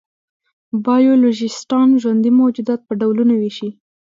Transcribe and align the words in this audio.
بایولوژېسټان 0.85 1.89
ژوندي 2.01 2.31
موجودات 2.39 2.79
په 2.87 2.93
ډولونو 2.99 3.33
وېشي. 3.37 3.69